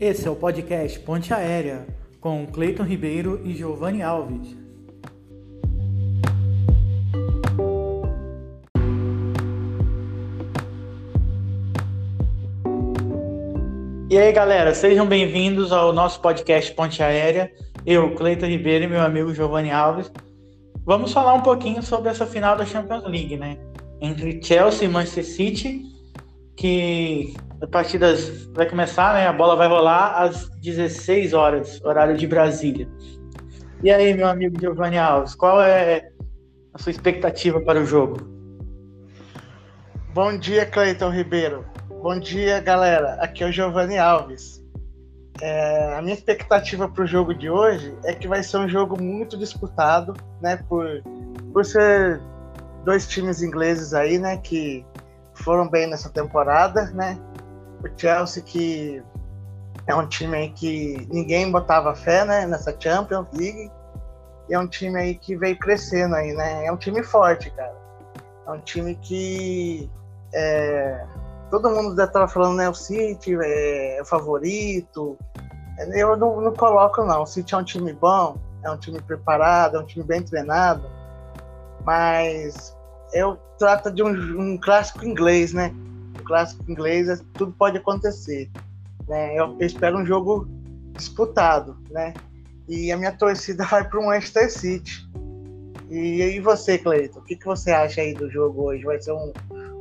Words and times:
Esse 0.00 0.26
é 0.26 0.30
o 0.30 0.34
podcast 0.34 0.98
Ponte 1.00 1.34
Aérea 1.34 1.86
com 2.22 2.46
Cleiton 2.46 2.84
Ribeiro 2.84 3.38
e 3.44 3.52
Giovanni 3.54 4.00
Alves. 4.00 4.56
E 14.08 14.16
aí, 14.16 14.32
galera, 14.32 14.74
sejam 14.74 15.04
bem-vindos 15.04 15.70
ao 15.70 15.92
nosso 15.92 16.18
podcast 16.22 16.72
Ponte 16.72 17.02
Aérea. 17.02 17.52
Eu, 17.84 18.14
Cleiton 18.14 18.46
Ribeiro 18.46 18.84
e 18.84 18.88
meu 18.88 19.02
amigo 19.02 19.34
Giovanni 19.34 19.70
Alves. 19.70 20.10
Vamos 20.82 21.12
falar 21.12 21.34
um 21.34 21.42
pouquinho 21.42 21.82
sobre 21.82 22.08
essa 22.08 22.24
final 22.24 22.56
da 22.56 22.64
Champions 22.64 23.04
League, 23.04 23.36
né? 23.36 23.58
Entre 24.00 24.42
Chelsea 24.42 24.88
e 24.88 24.90
Manchester 24.90 25.26
City, 25.26 25.82
que 26.56 27.34
a 27.60 27.66
partida 27.66 28.14
vai 28.52 28.68
começar, 28.68 29.14
né? 29.14 29.26
A 29.26 29.32
bola 29.32 29.54
vai 29.54 29.68
rolar 29.68 30.22
às 30.22 30.48
16 30.60 31.34
horas, 31.34 31.80
horário 31.84 32.16
de 32.16 32.26
Brasília. 32.26 32.88
E 33.82 33.90
aí, 33.90 34.14
meu 34.14 34.28
amigo 34.28 34.58
Giovanni 34.58 34.98
Alves, 34.98 35.34
qual 35.34 35.62
é 35.62 36.10
a 36.72 36.78
sua 36.78 36.90
expectativa 36.90 37.60
para 37.60 37.80
o 37.80 37.84
jogo? 37.84 38.18
Bom 40.14 40.36
dia, 40.38 40.64
Cleiton 40.64 41.10
Ribeiro. 41.10 41.66
Bom 42.02 42.18
dia, 42.18 42.60
galera. 42.60 43.14
Aqui 43.20 43.44
é 43.44 43.48
o 43.48 43.52
Giovanni 43.52 43.98
Alves. 43.98 44.64
É, 45.42 45.94
a 45.96 46.02
minha 46.02 46.14
expectativa 46.14 46.88
para 46.88 47.04
o 47.04 47.06
jogo 47.06 47.34
de 47.34 47.48
hoje 47.48 47.94
é 48.04 48.14
que 48.14 48.28
vai 48.28 48.42
ser 48.42 48.58
um 48.58 48.68
jogo 48.68 49.00
muito 49.00 49.36
disputado, 49.36 50.14
né? 50.40 50.56
Por, 50.68 51.02
por 51.52 51.64
ser 51.64 52.20
dois 52.84 53.06
times 53.06 53.42
ingleses 53.42 53.92
aí, 53.92 54.18
né? 54.18 54.38
Que 54.38 54.84
foram 55.34 55.68
bem 55.68 55.88
nessa 55.88 56.10
temporada, 56.10 56.90
né? 56.90 57.18
O 57.82 57.88
Chelsea 57.96 58.42
que 58.42 59.02
é 59.86 59.94
um 59.94 60.06
time 60.06 60.36
aí 60.36 60.50
que 60.50 61.08
ninguém 61.10 61.50
botava 61.50 61.94
fé, 61.94 62.24
né? 62.24 62.46
Nessa 62.46 62.74
Champions 62.78 63.26
League. 63.32 63.70
E 64.48 64.54
é 64.54 64.58
um 64.58 64.66
time 64.66 64.98
aí 64.98 65.14
que 65.14 65.36
veio 65.36 65.58
crescendo 65.58 66.14
aí, 66.14 66.32
né? 66.32 66.66
É 66.66 66.72
um 66.72 66.76
time 66.76 67.02
forte, 67.02 67.50
cara. 67.50 67.74
É 68.46 68.50
um 68.50 68.60
time 68.60 68.94
que 68.96 69.90
é, 70.34 71.04
todo 71.50 71.70
mundo 71.70 71.96
já 71.96 72.04
estava 72.04 72.28
falando, 72.28 72.56
né? 72.56 72.68
O 72.68 72.74
City 72.74 73.36
é, 73.40 73.98
o 74.00 74.04
favorito. 74.04 75.18
Eu 75.94 76.16
não, 76.16 76.40
não, 76.40 76.54
coloco, 76.54 77.04
não. 77.04 77.22
O 77.22 77.26
City 77.26 77.54
é 77.54 77.58
um 77.58 77.64
time 77.64 77.92
bom, 77.92 78.36
é 78.64 78.70
um 78.70 78.76
time 78.76 79.00
preparado, 79.00 79.76
é 79.76 79.80
um 79.80 79.86
time 79.86 80.04
bem 80.04 80.22
treinado. 80.22 80.84
Mas 81.84 82.76
eu 83.12 83.38
trato 83.58 83.90
de 83.90 84.02
um, 84.02 84.08
um 84.08 84.58
clássico 84.58 85.04
inglês, 85.04 85.52
né? 85.52 85.74
Clássico 86.30 86.70
inglês, 86.70 87.08
é, 87.08 87.18
tudo 87.34 87.50
pode 87.50 87.76
acontecer. 87.76 88.48
Né? 89.08 89.36
Eu, 89.36 89.56
eu 89.58 89.66
espero 89.66 89.98
um 89.98 90.06
jogo 90.06 90.48
disputado, 90.92 91.76
né? 91.90 92.14
E 92.68 92.92
a 92.92 92.96
minha 92.96 93.10
torcida 93.10 93.64
vai 93.68 93.82
para 93.82 93.98
o 93.98 94.06
Manchester 94.06 94.48
City. 94.48 95.10
E, 95.90 96.22
e 96.22 96.38
você, 96.38 96.78
Cleiton? 96.78 97.18
O 97.18 97.24
que, 97.24 97.34
que 97.34 97.44
você 97.44 97.72
acha 97.72 98.00
aí 98.00 98.14
do 98.14 98.30
jogo 98.30 98.62
hoje? 98.62 98.84
Vai 98.84 99.02
ser 99.02 99.10
um, 99.10 99.32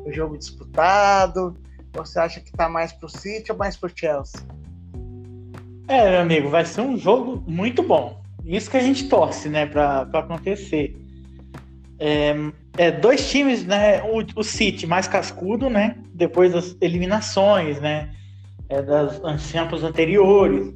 um 0.08 0.12
jogo 0.12 0.40
disputado? 0.40 1.56
Você 1.94 2.18
acha 2.18 2.40
que 2.40 2.50
está 2.50 2.68
mais 2.68 2.92
para 2.92 3.06
o 3.06 3.10
City 3.10 3.52
ou 3.52 3.58
mais 3.60 3.78
para 3.78 3.86
o 3.86 3.92
Chelsea? 3.96 4.42
É, 5.88 6.10
meu 6.10 6.22
amigo, 6.22 6.50
vai 6.50 6.66
ser 6.66 6.82
um 6.82 6.98
jogo 6.98 7.44
muito 7.48 7.84
bom. 7.84 8.24
Isso 8.44 8.72
que 8.72 8.78
a 8.78 8.82
gente 8.82 9.08
torce, 9.08 9.50
né, 9.50 9.68
para 9.68 10.02
acontecer. 10.02 10.98
É, 12.00 12.34
é, 12.78 12.92
dois 12.92 13.30
times, 13.30 13.66
né, 13.66 14.02
o, 14.04 14.24
o, 14.40 14.44
City 14.44 14.88
mais 14.88 15.08
cascudo, 15.08 15.70
né, 15.70 15.98
depois 16.14 16.54
das 16.54 16.78
eliminações, 16.80 17.80
né, 17.82 18.10
é, 18.70 18.82
das 18.82 19.20
tempos 19.52 19.84
anteriores. 19.84 20.74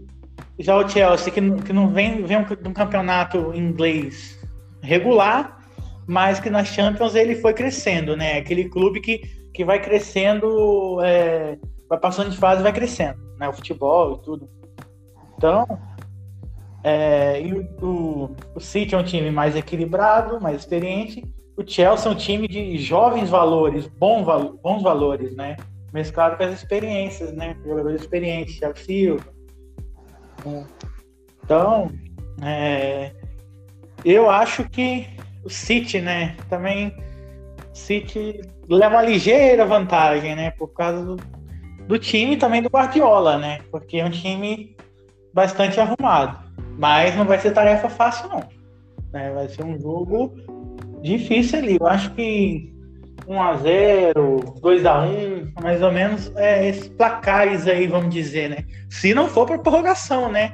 Já 0.60 0.76
o 0.76 0.88
Chelsea, 0.88 1.31
que, 1.31 1.62
que 1.62 1.74
não 1.74 1.90
vem, 1.90 2.24
vem 2.24 2.44
de 2.44 2.68
um 2.68 2.74
campeonato 2.74 3.53
inglês 3.56 4.38
regular, 4.81 5.59
mas 6.06 6.40
que 6.40 6.50
na 6.50 6.64
Champions 6.64 7.16
ele 7.16 7.36
foi 7.36 7.53
crescendo, 7.53 8.16
né? 8.16 8.38
Aquele 8.38 8.70
clube 8.70 9.00
que, 9.00 9.20
que 9.53 9.64
vai 9.64 9.81
crescendo, 9.81 11.00
é, 11.02 11.58
vai 11.90 12.00
passando 12.00 12.30
de 12.30 12.38
fase 12.38 12.62
vai 12.62 12.74
crescendo, 12.74 13.20
né? 13.40 13.47
O 13.47 13.53
futebol 13.53 14.16
e 14.16 14.22
tudo. 14.24 14.50
Então, 15.38 15.66
é, 16.84 17.42
e 17.42 17.54
o, 17.54 18.36
o, 18.54 18.60
City 18.60 18.94
é 18.94 18.98
um 18.98 19.04
time 19.04 19.32
mais 19.32 19.56
equilibrado, 19.56 20.42
mais 20.42 20.58
experiente. 20.58 21.24
O 21.56 21.64
Chelsea 21.66 22.12
é 22.12 22.14
um 22.14 22.18
time 22.18 22.48
de 22.48 22.78
jovens 22.78 23.30
valores, 23.30 23.88
bom, 23.88 24.24
bons 24.62 24.84
valores, 24.84 25.34
né? 25.36 25.56
Mesclado 25.94 26.36
com 26.36 26.44
as 26.44 26.52
experiências, 26.52 27.32
né? 27.34 27.56
Jogadores 27.66 28.02
experientes, 28.02 28.60
Thiago 28.60 28.78
Silva. 28.78 29.24
Então, 31.44 31.90
é, 32.42 33.12
eu 34.04 34.30
acho 34.30 34.68
que 34.70 35.08
o 35.46 35.50
City, 35.50 36.02
né? 36.02 36.36
Também 36.50 36.94
City 37.74 38.42
leva 38.68 38.96
uma 38.96 39.04
ligeira 39.04 39.66
vantagem, 39.66 40.36
né? 40.36 40.52
Por 40.52 40.68
causa 40.74 41.06
do, 41.06 41.16
do 41.88 41.98
time 41.98 42.36
também 42.36 42.62
do 42.62 42.70
Guardiola, 42.70 43.38
né? 43.38 43.62
Porque 43.72 44.00
é 44.00 44.06
um 44.06 44.12
time 44.12 44.76
bastante 45.34 45.80
arrumado. 45.80 46.43
Mas 46.78 47.16
não 47.16 47.25
vai 47.25 47.40
ser 47.40 47.52
tarefa 47.52 47.90
fácil, 47.90 48.30
não. 48.30 48.44
Né? 49.12 49.31
Vai 49.34 49.47
ser 49.47 49.64
um 49.64 49.80
jogo 49.80 50.34
difícil 51.02 51.59
ali. 51.59 51.78
Eu 51.80 51.88
acho 51.88 52.14
que 52.16 52.74
1x0, 53.28 54.59
2x1, 54.59 55.62
mais 55.62 55.81
ou 55.81 55.91
menos, 55.91 56.31
é, 56.36 56.68
esses 56.68 56.88
placares 56.90 57.68
aí, 57.68 57.88
vamos 57.88 58.14
dizer, 58.14 58.50
né? 58.50 58.66
Se 58.90 59.14
não 59.14 59.28
for 59.28 59.46
para 59.46 59.59
prorrogação, 59.59 60.31
né? 60.31 60.52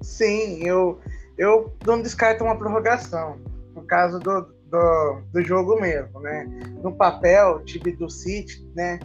Sim, 0.00 0.62
eu, 0.64 1.00
eu 1.36 1.72
não 1.86 2.00
descarto 2.00 2.44
uma 2.44 2.56
prorrogação, 2.56 3.38
no 3.74 3.82
caso 3.82 4.18
do, 4.18 4.42
do, 4.70 5.22
do 5.32 5.42
jogo 5.42 5.80
mesmo, 5.80 6.20
né? 6.20 6.46
No 6.82 6.94
papel, 6.96 7.56
o 7.56 7.64
time 7.64 7.92
do 7.92 8.08
City, 8.08 8.66
né, 8.74 8.98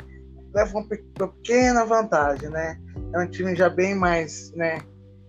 leva 0.54 0.78
uma 0.78 0.88
pequena 0.88 1.86
vantagem, 1.86 2.50
né? 2.50 2.78
É 3.14 3.20
um 3.20 3.28
time 3.28 3.56
já 3.56 3.70
bem 3.70 3.96
mais, 3.96 4.52
né, 4.54 4.80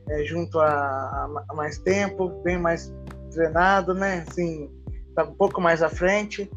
é, 0.08 0.24
junto 0.24 0.58
a, 0.58 1.28
a, 1.48 1.54
mais 1.54 1.78
tempo, 1.78 2.28
bem 2.42 2.58
mais 2.58 2.92
treinado, 3.32 3.94
né? 3.94 4.24
Assim, 4.28 4.70
tá 5.14 5.24
um 5.24 5.34
pouco 5.34 5.60
mais 5.60 5.82
à 5.82 5.88
frente, 5.88 6.50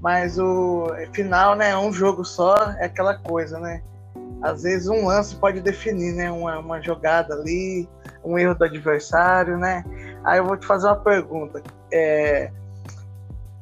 mas 0.00 0.38
o 0.38 0.88
final, 1.12 1.54
né, 1.54 1.70
é 1.70 1.76
um 1.76 1.92
jogo 1.92 2.24
só, 2.24 2.72
é 2.78 2.86
aquela 2.86 3.16
coisa, 3.18 3.58
né? 3.58 3.82
Às 4.42 4.62
vezes 4.62 4.88
um 4.88 5.06
lance 5.06 5.36
pode 5.36 5.60
definir, 5.60 6.14
né, 6.14 6.30
uma, 6.30 6.58
uma 6.58 6.82
jogada 6.82 7.34
ali, 7.34 7.88
um 8.24 8.38
erro 8.38 8.54
do 8.54 8.64
adversário, 8.64 9.58
né? 9.58 9.84
Aí 10.24 10.38
eu 10.38 10.46
vou 10.46 10.56
te 10.56 10.66
fazer 10.66 10.86
uma 10.86 10.96
pergunta. 10.96 11.62
É, 11.92 12.50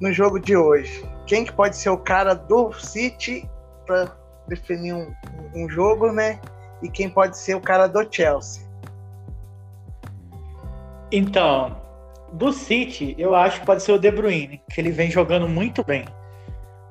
no 0.01 0.13
jogo 0.13 0.39
de 0.39 0.57
hoje, 0.57 1.05
quem 1.27 1.45
que 1.45 1.53
pode 1.53 1.77
ser 1.77 1.91
o 1.91 1.99
cara 1.99 2.35
do 2.35 2.73
City 2.73 3.49
para 3.85 4.17
definir 4.49 4.95
um, 4.95 5.13
um 5.55 5.69
jogo, 5.69 6.13
né? 6.13 6.41
E 6.83 6.89
quem 6.89 7.09
pode 7.09 7.37
ser 7.37 7.55
o 7.55 7.61
cara 7.61 7.87
do 7.87 8.07
Chelsea? 8.11 8.63
Então, 11.11 11.77
do 12.33 12.53
City, 12.53 13.15
eu 13.19 13.35
acho 13.35 13.61
que 13.61 13.67
pode 13.67 13.83
ser 13.83 13.93
o 13.93 13.99
De 13.99 14.11
Bruyne, 14.11 14.61
que 14.71 14.81
ele 14.81 14.91
vem 14.91 15.11
jogando 15.11 15.49
muito 15.49 15.85
bem. 15.85 16.05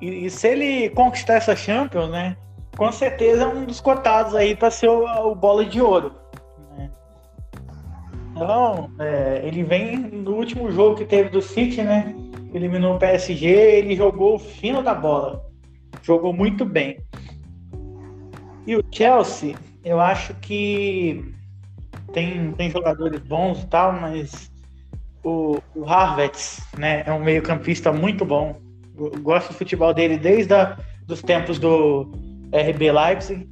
E, 0.00 0.26
e 0.26 0.30
se 0.30 0.48
ele 0.48 0.90
conquistar 0.90 1.34
essa 1.34 1.56
Champions, 1.56 2.10
né? 2.10 2.36
Com 2.76 2.92
certeza 2.92 3.42
é 3.42 3.46
um 3.46 3.64
dos 3.64 3.80
cotados 3.80 4.34
aí 4.34 4.54
para 4.54 4.70
ser 4.70 4.88
o, 4.88 5.04
o 5.30 5.34
bola 5.34 5.64
de 5.64 5.80
ouro. 5.80 6.12
Então, 8.38 8.88
é, 9.00 9.40
ele 9.42 9.64
vem 9.64 9.96
no 9.96 10.36
último 10.36 10.70
jogo 10.70 10.94
que 10.94 11.04
teve 11.04 11.28
do 11.28 11.42
City, 11.42 11.82
né? 11.82 12.14
Eliminou 12.54 12.94
o 12.94 12.98
PSG, 12.98 13.46
ele 13.46 13.96
jogou 13.96 14.36
o 14.36 14.38
fino 14.38 14.80
da 14.80 14.94
bola. 14.94 15.44
Jogou 16.02 16.32
muito 16.32 16.64
bem. 16.64 16.98
E 18.68 18.76
o 18.76 18.84
Chelsea, 18.92 19.56
eu 19.82 19.98
acho 19.98 20.34
que 20.42 21.24
tem, 22.12 22.52
tem 22.52 22.70
jogadores 22.70 23.18
bons 23.20 23.62
e 23.62 23.66
tal, 23.66 23.94
mas 23.94 24.52
o, 25.24 25.56
o 25.74 25.86
né, 26.76 27.02
é 27.06 27.10
um 27.10 27.24
meio-campista 27.24 27.90
muito 27.90 28.26
bom. 28.26 28.60
Eu 28.94 29.22
gosto 29.22 29.48
do 29.48 29.54
futebol 29.54 29.94
dele 29.94 30.18
desde 30.18 30.52
a, 30.52 30.76
dos 31.06 31.22
tempos 31.22 31.58
do 31.58 32.12
RB 32.52 32.92
Leipzig. 32.92 33.48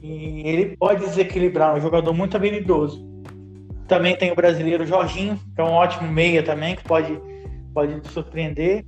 E 0.00 0.40
ele 0.48 0.74
pode 0.74 1.04
desequilibrar, 1.04 1.76
um 1.76 1.80
jogador 1.82 2.14
muito 2.14 2.34
habilidoso. 2.34 3.06
Também 3.86 4.16
tem 4.16 4.32
o 4.32 4.34
brasileiro 4.34 4.86
Jorginho, 4.86 5.38
que 5.54 5.60
é 5.60 5.64
um 5.64 5.72
ótimo 5.72 6.10
meia 6.10 6.42
também, 6.42 6.76
que 6.76 6.84
pode, 6.84 7.20
pode 7.74 8.08
surpreender. 8.08 8.86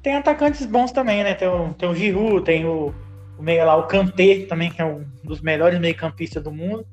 Tem 0.00 0.14
atacantes 0.14 0.64
bons 0.64 0.92
também, 0.92 1.24
né? 1.24 1.34
Tem 1.34 1.48
o, 1.48 1.74
tem 1.74 1.88
o 1.88 1.94
Giroud, 1.96 2.44
tem 2.44 2.64
o, 2.64 2.94
o 3.38 3.42
meia 3.42 3.64
lá, 3.64 3.76
o 3.76 3.86
Kanté 3.86 4.46
também, 4.46 4.70
que 4.70 4.80
é 4.80 4.84
um 4.84 5.04
dos 5.24 5.40
melhores 5.40 5.80
meio-campistas 5.80 6.42
do 6.42 6.52
mundo. 6.52 6.86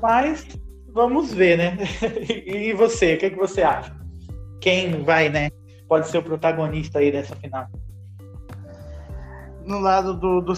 Mas 0.00 0.46
vamos 0.92 1.32
ver, 1.32 1.58
né? 1.58 1.78
e 2.46 2.72
você, 2.72 3.14
o 3.14 3.18
que, 3.18 3.26
é 3.26 3.30
que 3.30 3.36
você 3.36 3.62
acha? 3.62 3.94
Quem 4.60 5.02
vai, 5.02 5.28
né? 5.28 5.50
Pode 5.88 6.08
ser 6.08 6.18
o 6.18 6.22
protagonista 6.22 6.98
aí 6.98 7.10
dessa 7.10 7.36
final? 7.36 7.66
No 9.64 9.78
lado 9.80 10.14
do, 10.14 10.40
do 10.40 10.54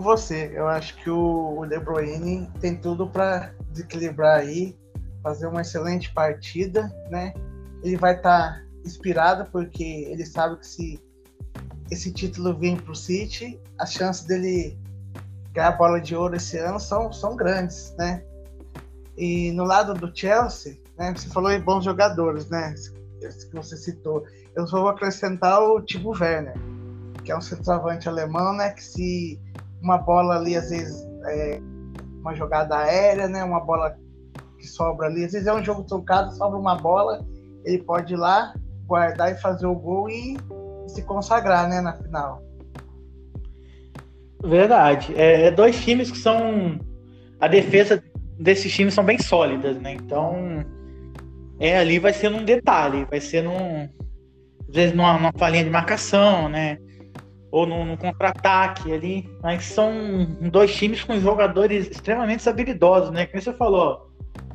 você, 0.00 0.50
eu 0.54 0.66
acho 0.68 0.96
que 0.96 1.10
o, 1.10 1.66
De 1.66 1.78
Bruyne 1.78 2.48
tem 2.60 2.76
tudo 2.76 3.08
para 3.08 3.52
desequilibrar 3.70 4.40
aí, 4.40 4.76
fazer 5.22 5.46
uma 5.46 5.60
excelente 5.60 6.12
partida, 6.12 6.90
né? 7.10 7.32
Ele 7.82 7.96
vai 7.96 8.16
estar 8.16 8.52
tá 8.52 8.62
inspirado 8.84 9.50
porque 9.50 10.06
ele 10.08 10.24
sabe 10.24 10.58
que 10.58 10.66
se 10.66 11.02
esse 11.90 12.12
título 12.12 12.54
vir 12.54 12.80
para 12.80 12.92
o 12.92 12.96
City, 12.96 13.60
as 13.78 13.92
chances 13.92 14.24
dele 14.24 14.78
ganhar 15.52 15.68
a 15.68 15.76
bola 15.76 16.00
de 16.00 16.14
ouro 16.14 16.36
esse 16.36 16.56
ano 16.58 16.78
são, 16.78 17.12
são 17.12 17.34
grandes, 17.36 17.94
né? 17.98 18.22
E 19.16 19.50
no 19.52 19.64
lado 19.64 19.94
do 19.94 20.14
Chelsea, 20.14 20.78
né? 20.96 21.12
Você 21.14 21.28
falou 21.28 21.50
em 21.50 21.60
bons 21.60 21.84
jogadores, 21.84 22.48
né? 22.48 22.74
que 23.20 23.54
você 23.54 23.76
citou. 23.76 24.24
Eu 24.56 24.66
só 24.66 24.80
vou 24.80 24.88
acrescentar 24.88 25.62
o 25.62 25.80
Timo 25.82 26.10
Werner, 26.10 26.54
que 27.22 27.30
é 27.30 27.36
um 27.36 27.40
centroavante 27.40 28.08
alemão, 28.08 28.54
né? 28.54 28.70
Que 28.70 28.82
se 28.82 29.40
uma 29.82 29.98
bola 29.98 30.36
ali, 30.36 30.56
às 30.56 30.70
vezes, 30.70 31.06
é 31.26 31.60
uma 32.20 32.34
jogada 32.34 32.78
aérea, 32.78 33.28
né? 33.28 33.44
Uma 33.44 33.60
bola 33.60 33.96
que 34.58 34.66
sobra 34.66 35.06
ali, 35.06 35.24
às 35.24 35.32
vezes 35.32 35.46
é 35.46 35.54
um 35.54 35.64
jogo 35.64 35.84
trocado, 35.84 36.34
sobra 36.36 36.58
uma 36.58 36.76
bola, 36.76 37.26
ele 37.64 37.82
pode 37.82 38.12
ir 38.12 38.16
lá, 38.16 38.54
guardar 38.86 39.32
e 39.32 39.40
fazer 39.40 39.66
o 39.66 39.74
gol 39.74 40.08
e 40.08 40.36
se 40.90 41.02
consagrar, 41.02 41.68
né? 41.68 41.80
Na 41.80 41.94
final. 41.94 42.42
Verdade. 44.42 45.14
É, 45.16 45.46
é, 45.46 45.50
dois 45.50 45.82
times 45.82 46.10
que 46.10 46.18
são. 46.18 46.78
A 47.40 47.48
defesa 47.48 48.02
desses 48.38 48.72
times 48.72 48.94
são 48.94 49.04
bem 49.04 49.18
sólidas, 49.18 49.80
né? 49.80 49.92
Então. 49.92 50.64
É, 51.58 51.78
ali 51.78 51.98
vai 51.98 52.12
ser 52.12 52.30
num 52.30 52.44
detalhe, 52.44 53.04
vai 53.04 53.20
ser 53.20 53.42
num. 53.42 53.88
Às 54.68 54.74
vezes 54.74 54.94
numa, 54.94 55.14
numa 55.14 55.32
falinha 55.36 55.64
de 55.64 55.70
marcação, 55.70 56.48
né? 56.48 56.78
Ou 57.50 57.66
num, 57.66 57.84
num 57.84 57.96
contra-ataque 57.96 58.92
ali. 58.92 59.28
Mas 59.42 59.64
são 59.64 59.92
dois 60.50 60.74
times 60.74 61.04
com 61.04 61.18
jogadores 61.20 61.90
extremamente 61.90 62.48
habilidosos, 62.48 63.10
né? 63.10 63.26
Como 63.26 63.42
você 63.42 63.52
falou, 63.52 64.10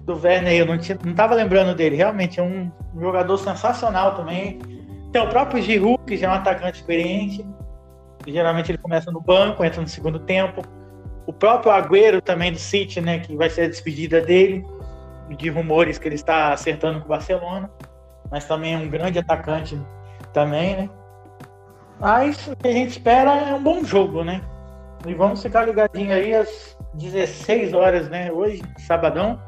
do 0.06 0.16
Werner, 0.16 0.54
eu 0.54 0.66
não, 0.66 0.78
tinha, 0.78 0.98
não 1.04 1.14
tava 1.14 1.36
lembrando 1.36 1.76
dele. 1.76 1.96
Realmente 1.96 2.40
é 2.40 2.44
um 2.44 2.72
jogador 3.00 3.38
sensacional 3.38 4.16
também. 4.16 4.60
Tem 5.16 5.22
o 5.22 5.30
próprio 5.30 5.64
Giroud, 5.64 6.04
que 6.06 6.18
já 6.18 6.28
é 6.28 6.30
um 6.30 6.34
atacante 6.34 6.82
experiente 6.82 7.48
geralmente 8.28 8.70
ele 8.70 8.78
começa 8.78 9.10
no 9.14 9.22
banco, 9.22 9.64
entra 9.64 9.80
no 9.82 9.88
segundo 9.88 10.20
tempo. 10.20 10.62
O 11.26 11.32
próprio 11.32 11.72
Agüero 11.72 12.22
também 12.22 12.52
do 12.52 12.60
City, 12.60 13.00
né, 13.00 13.20
que 13.20 13.34
vai 13.34 13.50
ser 13.50 13.62
a 13.62 13.68
despedida 13.70 14.20
dele, 14.20 14.66
de 15.38 15.50
rumores 15.50 15.98
que 15.98 16.06
ele 16.08 16.16
está 16.16 16.52
acertando 16.52 17.00
com 17.00 17.06
o 17.06 17.10
Barcelona, 17.10 17.72
mas 18.30 18.44
também 18.44 18.74
é 18.74 18.78
um 18.78 18.90
grande 18.90 19.18
atacante 19.18 19.80
também, 20.34 20.76
né? 20.76 20.90
Mas 21.98 22.46
o 22.48 22.56
que 22.58 22.68
a 22.68 22.74
gente 22.74 22.90
espera 22.90 23.32
é 23.38 23.54
um 23.54 23.64
bom 23.64 23.86
jogo, 23.86 24.22
né? 24.22 24.42
E 25.08 25.14
vamos 25.14 25.42
ficar 25.42 25.66
ligadinho 25.66 26.12
aí 26.12 26.36
às 26.36 26.78
16 26.94 27.74
horas, 27.74 28.10
né? 28.10 28.34
Hoje, 28.34 28.62
sabadão. 28.80 29.42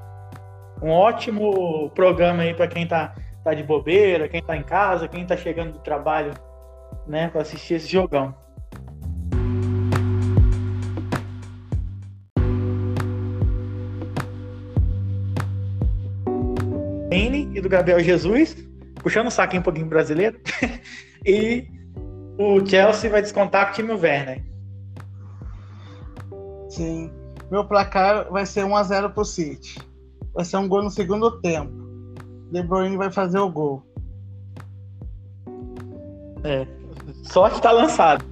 Um 0.81 0.91
ótimo 0.91 1.89
programa 1.89 2.43
aí 2.43 2.53
para 2.53 2.67
quem 2.67 2.87
tá, 2.87 3.13
tá 3.47 3.53
de 3.53 3.63
bobeira, 3.63 4.27
quem 4.27 4.43
tá 4.43 4.57
em 4.57 4.63
casa, 4.63 5.07
quem 5.07 5.25
tá 5.25 5.37
chegando 5.37 5.71
do 5.71 5.79
trabalho, 5.79 6.33
né, 7.07 7.29
para 7.29 7.41
assistir 7.41 7.75
esse 7.75 7.87
jogão. 7.87 8.35
E 17.09 17.61
do 17.61 17.69
Gabriel 17.69 17.99
Jesus, 18.01 18.55
puxando 19.01 19.27
o 19.27 19.31
saquinho 19.31 19.61
um 19.61 19.63
pouquinho 19.63 19.87
brasileiro. 19.87 20.39
e 21.25 21.65
o 22.37 22.63
Chelsea 22.63 23.09
vai 23.09 23.19
descontar 23.19 23.65
com 23.65 23.71
o 23.71 23.75
time 23.75 23.93
Werner. 23.93 24.43
Sim. 26.69 27.11
Meu 27.49 27.65
placar 27.65 28.29
vai 28.29 28.45
ser 28.45 28.63
1x0 28.63 29.11
pro 29.11 29.25
City. 29.25 29.79
Vai 30.35 30.45
ser 30.45 30.57
um 30.57 30.67
gol 30.67 30.83
no 30.83 30.91
segundo 30.91 31.41
tempo. 31.41 31.76
De 32.51 32.63
Bruyne 32.63 32.97
vai 32.97 33.11
fazer 33.11 33.39
o 33.39 33.49
gol. 33.49 33.83
É. 36.43 36.65
Sorte 37.23 37.61
tá 37.61 37.71
lançado. 37.71 38.25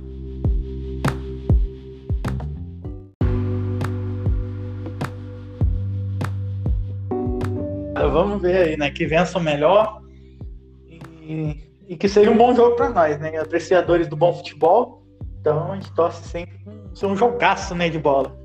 Vamos 8.11 8.41
ver 8.41 8.57
aí, 8.57 8.77
né? 8.77 8.89
Que 8.91 9.05
vença 9.05 9.37
o 9.37 9.41
melhor 9.41 10.01
e, 10.89 11.69
e 11.87 11.97
que 11.97 12.07
seja 12.07 12.31
um 12.31 12.37
bom 12.37 12.55
jogo 12.55 12.75
para 12.75 12.89
nós, 12.89 13.19
né? 13.19 13.37
Apreciadores 13.37 14.07
do 14.07 14.15
bom 14.15 14.33
futebol. 14.33 15.03
Então 15.41 15.71
a 15.71 15.75
gente 15.75 15.93
torce 15.93 16.23
sempre 16.29 16.57
ser 16.93 17.07
um 17.07 17.15
jogaço, 17.15 17.75
né, 17.75 17.89
de 17.89 17.99
bola. 17.99 18.35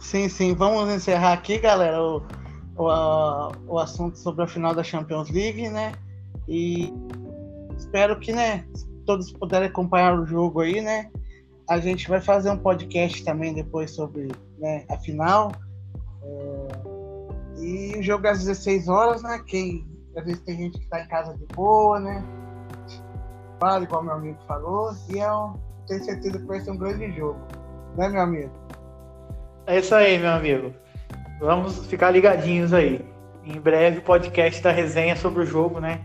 Sim, 0.00 0.28
sim. 0.28 0.54
Vamos 0.54 0.92
encerrar 0.92 1.34
aqui, 1.34 1.58
galera, 1.58 2.02
o, 2.02 2.22
o, 2.76 2.88
a, 2.88 3.52
o 3.66 3.78
assunto 3.78 4.18
sobre 4.18 4.44
a 4.44 4.48
final 4.48 4.74
da 4.74 4.82
Champions 4.82 5.30
League, 5.30 5.68
né? 5.68 5.92
E 6.48 6.92
espero 7.76 8.18
que, 8.18 8.32
né, 8.32 8.66
todos 9.06 9.32
puderem 9.32 9.68
acompanhar 9.68 10.18
o 10.18 10.26
jogo 10.26 10.60
aí, 10.60 10.80
né? 10.80 11.10
A 11.68 11.78
gente 11.78 12.08
vai 12.08 12.20
fazer 12.20 12.50
um 12.50 12.58
podcast 12.58 13.24
também 13.24 13.54
depois 13.54 13.90
sobre 13.90 14.28
né, 14.58 14.84
a 14.88 14.96
final. 14.98 15.52
É 16.22 16.94
e 17.64 17.96
o 17.98 18.02
jogo 18.02 18.26
é 18.26 18.30
às 18.30 18.44
16 18.44 18.88
horas, 18.88 19.22
né? 19.22 19.42
Quem, 19.46 19.86
às 20.16 20.24
vezes 20.24 20.42
tem 20.42 20.56
gente 20.56 20.78
que 20.78 20.86
tá 20.86 21.00
em 21.00 21.08
casa 21.08 21.34
de 21.34 21.46
boa, 21.54 21.98
né? 21.98 22.22
Fala, 23.60 23.84
igual 23.84 24.02
meu 24.02 24.14
amigo 24.14 24.38
falou. 24.46 24.92
E 25.08 25.18
eu 25.18 25.58
tenho 25.86 26.04
certeza 26.04 26.38
que 26.38 26.44
vai 26.44 26.60
ser 26.60 26.72
um 26.72 26.76
grande 26.76 27.10
jogo. 27.12 27.40
Né, 27.96 28.08
meu 28.08 28.20
amigo? 28.20 28.52
É 29.66 29.78
isso 29.78 29.94
aí, 29.94 30.18
meu 30.18 30.32
amigo. 30.32 30.74
Vamos 31.40 31.86
ficar 31.86 32.10
ligadinhos 32.10 32.72
aí. 32.72 33.04
Em 33.44 33.60
breve, 33.60 34.00
podcast 34.00 34.62
da 34.62 34.70
resenha 34.70 35.16
sobre 35.16 35.42
o 35.42 35.46
jogo, 35.46 35.80
né? 35.80 36.00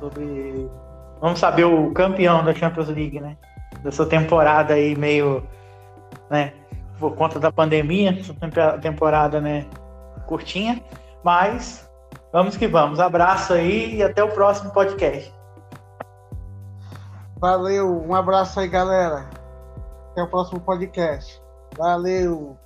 Sobre. 0.00 0.70
Vamos 1.20 1.40
saber 1.40 1.64
o 1.64 1.92
campeão 1.92 2.44
da 2.44 2.54
Champions 2.54 2.88
League, 2.88 3.20
né? 3.20 3.36
Dessa 3.82 4.06
temporada 4.06 4.74
aí 4.74 4.94
meio. 4.96 5.42
né? 6.30 6.52
Por 6.98 7.14
conta 7.14 7.38
da 7.38 7.52
pandemia, 7.52 8.16
essa 8.18 8.78
temporada, 8.78 9.40
né? 9.40 9.66
curtinha, 10.26 10.82
mas 11.24 11.88
vamos 12.32 12.56
que 12.56 12.66
vamos. 12.66 13.00
Abraço 13.00 13.54
aí 13.54 13.96
e 13.96 14.02
até 14.02 14.22
o 14.22 14.28
próximo 14.28 14.70
podcast. 14.70 15.34
Valeu, 17.38 18.02
um 18.02 18.14
abraço 18.14 18.60
aí, 18.60 18.68
galera. 18.68 19.28
Até 20.10 20.22
o 20.22 20.28
próximo 20.28 20.60
podcast. 20.60 21.40
Valeu. 21.76 22.56